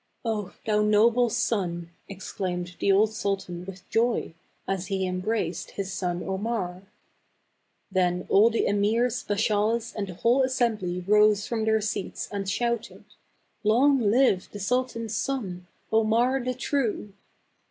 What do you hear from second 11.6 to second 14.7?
their seats and shouted," Long live the